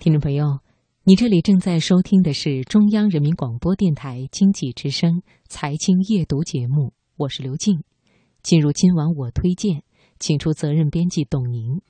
[0.00, 0.60] 听众朋友，
[1.04, 7.82] 你这里正在收听的是中央人民广播电台经济之声财经夜读节目，我是刘静。
[8.42, 9.82] 进入今晚我推荐，
[10.18, 11.82] 请出责任编辑董宁。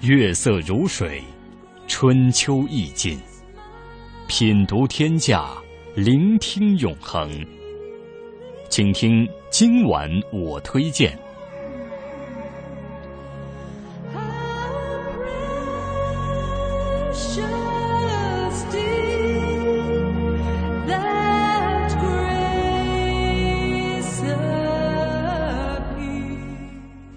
[0.00, 1.22] 月色如水，
[1.86, 3.16] 春秋意境。
[4.40, 5.50] 品读天下，
[5.94, 7.30] 聆听永恒。
[8.70, 11.14] 请听今晚我推荐。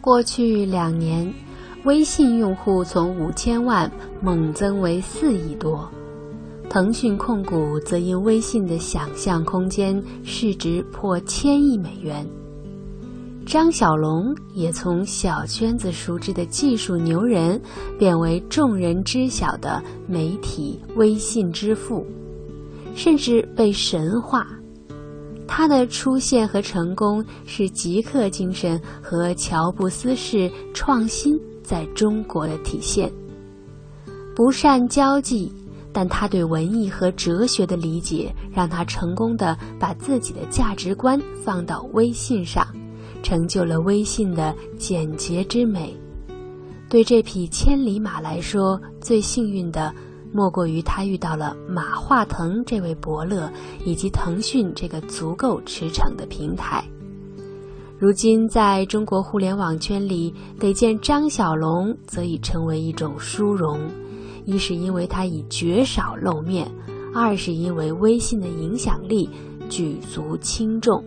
[0.00, 1.34] 过去两年。
[1.84, 3.90] 微信用户从五千万
[4.20, 5.90] 猛增为四亿多，
[6.70, 12.26] 腾讯控股则因微信的想象空间，市值破千亿美元。
[13.46, 17.60] 张小龙也从小圈子熟知的技术牛人，
[17.98, 22.06] 变为众人知晓的媒体微信之父，
[22.94, 24.46] 甚至被神化。
[25.46, 31.40] 他的出现和成功是极客精神和乔布斯式创新。
[31.62, 33.12] 在中国的体现，
[34.34, 35.52] 不善交际，
[35.98, 42.64] 但他对文艺和哲学的理解，让他成功的把自己的价值观放到微信上，
[43.20, 45.92] 成就了微信的简洁之美。
[46.88, 49.92] 对这匹千里马来说，最幸运的
[50.32, 53.50] 莫过于他遇到了马化腾这位伯乐，
[53.84, 56.80] 以及腾讯这个足够驰骋的平台。
[57.98, 63.80] 如今，在中国互联网圈里，得见张小龙，则已成为一种殊荣。
[64.44, 66.70] 一是因为他已绝少露面，
[67.14, 69.28] 二是因为微信的影响力
[69.68, 71.04] 举足轻重。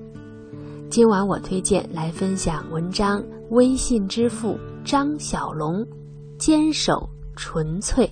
[0.90, 5.88] 今晚我推荐来分享文章：微信之父张小龙，
[6.38, 8.10] 坚守纯粹。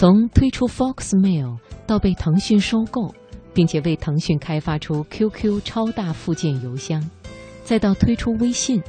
[0.00, 3.14] 从推出 Foxmail 到被腾讯收购，
[3.52, 7.04] 并且为腾讯开发出 QQ 超大附件邮箱，
[7.64, 8.82] 再到推出微信，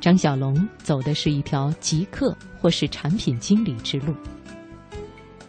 [0.00, 4.14] 张小龙走的是一条极客或是产品经理之路。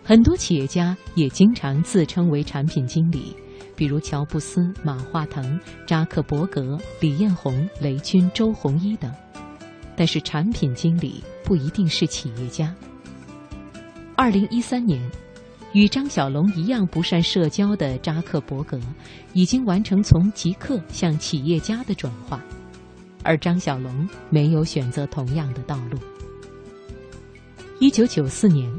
[0.03, 3.33] 很多企业家也经常自称为产品经理，
[3.77, 5.57] 比如乔布斯、马化腾、
[5.87, 9.09] 扎克伯格、李彦宏、雷军、周鸿祎等。
[9.95, 12.75] 但是，产品经理不一定是企业家。
[14.15, 15.01] 二零一三年，
[15.73, 18.79] 与张小龙一样不善社交的扎克伯格，
[19.33, 22.39] 已经完成从极客向企业家的转化，
[23.23, 25.97] 而张小龙没有选择同样的道路。
[27.79, 28.71] 一九九四年，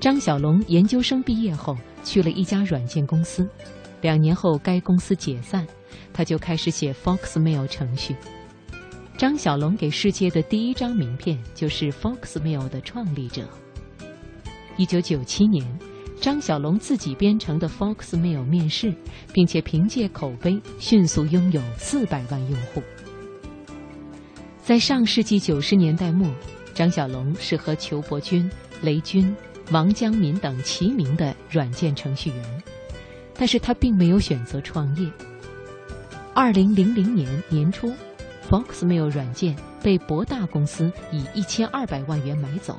[0.00, 3.46] 张小龙研究生毕业后去了一家软件公司，
[4.00, 5.66] 两年后该公司解散，
[6.12, 8.14] 他就开始写 Foxmail 程序。
[9.18, 13.48] 张小龙给世界的第一张名片就是 Foxmail 的创立者。
[14.78, 15.66] 一九九七年，
[16.20, 18.94] 张小龙自己编程的 Foxmail 面世，
[19.32, 22.82] 并且凭借口碑迅速拥有四百万用户。
[24.62, 26.30] 在上世纪九十年代末，
[26.74, 28.50] 张小龙是和裘伯君、
[28.82, 29.34] 雷军、
[29.70, 32.62] 王江民等齐名的软件程序员，
[33.34, 35.10] 但是他并没有选择创业。
[36.34, 37.90] 二零零零年年初
[38.50, 42.78] ，Foxmail 软件被博大公司以一千二百万元买走。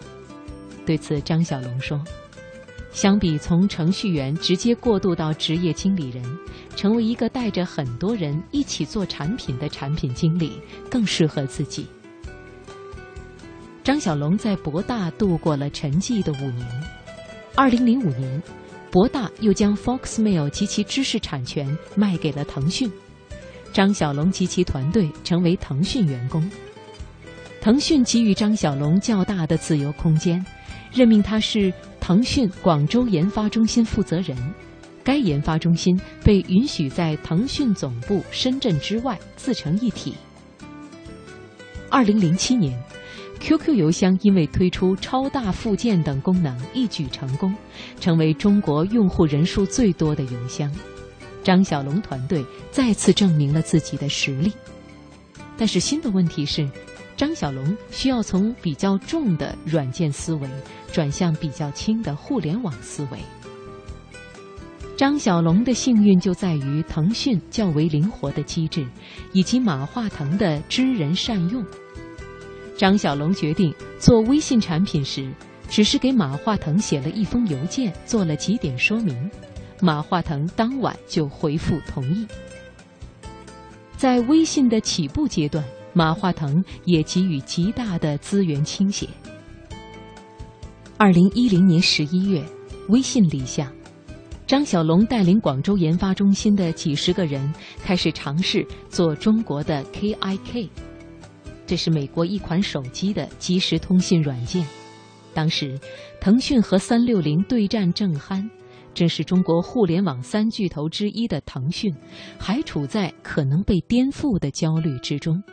[0.87, 2.01] 对此，张小龙说
[2.93, 6.23] ：“相比从程序员直接过渡到职业经理人，
[6.77, 11.85] 成为一个带着很多人一起做产品的产品经理，更适合自己。”
[13.83, 16.65] 张小龙在博大度过了沉寂的五年。
[17.53, 18.41] 二零零五年，
[18.89, 22.89] 博大又将 Foxmail 及其知识产权卖给了腾讯，
[23.73, 26.49] 张小龙及其团队成为腾讯员工。
[27.59, 30.45] 腾讯给予张小龙较大的自由空间。
[30.93, 34.37] 任命他是腾讯广州研发中心负责人，
[35.03, 40.15] 该研发中心被允许在腾讯总部深圳之外自成一体。
[41.89, 42.77] 二零零七年
[43.39, 47.53] ，QQ 邮箱因为推出超大附件等功能一举成功，
[47.99, 50.71] 成为中国用户人数最多的邮箱。
[51.43, 54.51] 张小龙团队再次证明了自己的实力。
[55.57, 56.67] 但是新的问题是。
[57.17, 60.47] 张小龙需要从比较重的软件思维
[60.91, 63.17] 转向比较轻的互联网思维。
[64.95, 68.87] 张小龙的幸运就在于腾讯较为灵活的机制，
[69.33, 71.65] 以及马化腾的知人善用。
[72.77, 75.27] 张小龙决定做微信产品时，
[75.67, 79.29] 只是给马化腾写了一封邮件，做了几点说明，
[79.81, 82.27] 马化腾当晚就回复同意。
[83.95, 85.63] 在微信的起步阶段，
[85.97, 89.09] 马化腾也给予极大的资源倾斜。
[90.95, 92.43] 二零一零年十一月，
[92.89, 93.67] 微信立项。
[94.45, 97.51] 张小龙带领广州研发中心的几十个人
[97.83, 100.69] 开始尝试做中国的 KIK，
[101.65, 104.63] 这是美国一款手机的即时通信软件。
[105.33, 105.79] 当时，
[106.21, 108.47] 腾讯和三六零对战正酣，
[108.93, 111.93] 正是中国互联网三巨头之一的腾讯，
[112.37, 115.43] 还处在可能被颠覆的焦虑之中。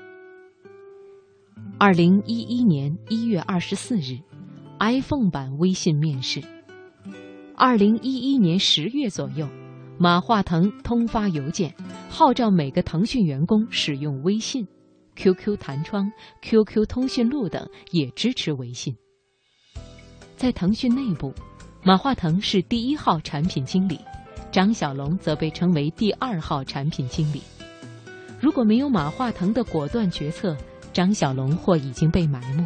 [1.76, 4.20] 二零一一年一月二十四日
[4.78, 6.40] ，iPhone 版微信面世。
[7.56, 9.48] 二零一一年十月左右，
[9.98, 11.74] 马化腾通发邮件，
[12.08, 14.66] 号召每个腾讯员工使用微信、
[15.16, 16.10] QQ 弹窗、
[16.42, 18.96] QQ 通讯录等也支持微信。
[20.36, 21.34] 在腾讯内部，
[21.82, 23.98] 马化腾是第一号产品经理，
[24.52, 27.42] 张小龙则被称为第二号产品经理。
[28.40, 30.56] 如果没有马化腾的果断决策，
[30.94, 32.64] 张小龙或已经被埋没。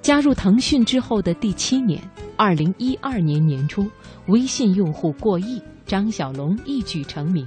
[0.00, 2.00] 加入腾讯之后的第七年。
[2.40, 3.90] 二零一二年年初，
[4.26, 7.44] 微信用户过亿，张小龙一举成名，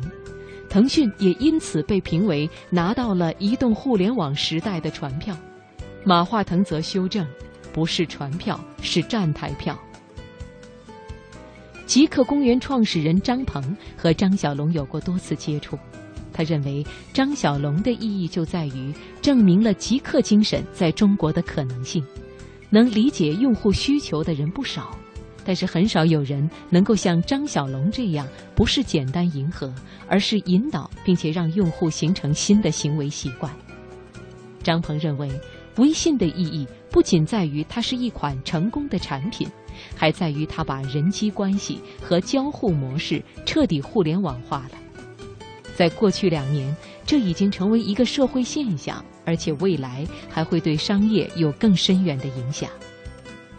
[0.70, 5.34] 腾讯也因此被评为拿到了移动互联网时代的船票。
[6.04, 7.26] 马化腾则修正，
[7.72, 9.80] 不是船票，是站台票。
[11.86, 13.64] 极客公园创始人张鹏
[13.96, 15.80] 和张小龙有过多次接触，
[16.34, 22.04] 他认为张小龙的意义就在于证明了极客精神在中国的可能性。
[22.70, 24.98] 能理解用户需求的人不少，
[25.44, 28.26] 但是很少有人能够像张小龙这样，
[28.56, 29.74] 不是简单迎合，
[30.08, 33.52] 而是引导，并且让用户形成新的行为习惯。
[34.64, 35.30] 张鹏认为，
[35.76, 39.46] 微信的意义不仅在于它是一款成功的产品，
[39.94, 44.78] 还在于它把人机关系和交互模式彻底互联网化了。
[45.76, 46.76] 在过去两年，
[47.06, 49.04] 这已经成为一个社会现象。
[49.24, 52.68] 而且未来还会对商业有更深远的影响，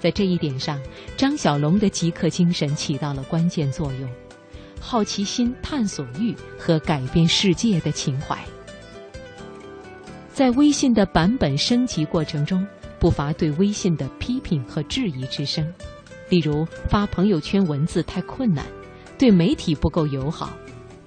[0.00, 0.78] 在这一点上，
[1.16, 4.10] 张小龙的极客精神起到了关键作用，
[4.80, 8.36] 好奇心、探索欲和改变世界的情怀。
[10.34, 12.66] 在微信的版本升级过程中，
[12.98, 15.72] 不乏对微信的批评和质疑之声，
[16.28, 18.66] 例如发朋友圈文字太困难，
[19.16, 20.52] 对媒体不够友好，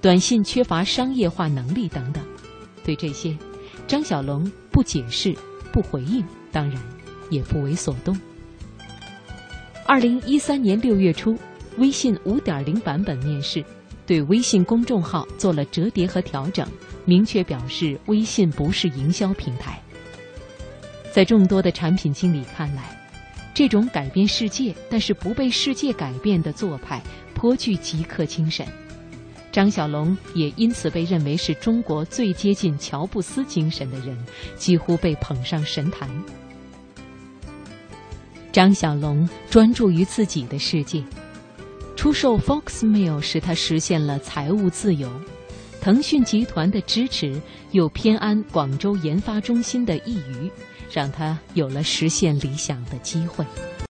[0.06, 2.24] 短信缺乏商业化能力等等。
[2.84, 3.36] 对这些。
[3.88, 5.34] 张小龙不解释、
[5.72, 6.80] 不回应，当然
[7.28, 8.16] 也不为所动。
[9.84, 11.36] 二零一三年六月初，
[11.78, 13.64] 微信五点零版本面世，
[14.06, 16.64] 对微信公众号做了折叠和调整，
[17.04, 19.82] 明确表示微信不是营销平台。
[21.10, 22.96] 在众多的产品经理看来，
[23.52, 27.02] 这种改变世界但是不被世界改变的做派，
[27.34, 28.64] 颇具极客精神。
[29.56, 34.14] 张小龙也因此被认为是中国最接近乔布斯精神的人，
[34.54, 36.10] 几乎被捧上神坛。
[38.52, 41.02] 张小龙专注于自己的世界，
[41.96, 45.10] 出售 Foxmail 使他实现了财务自由。
[45.80, 50.52] 腾讯集团的支持又偏安广州研发中心的一隅，
[50.92, 53.42] 让他有了实现理想的机会。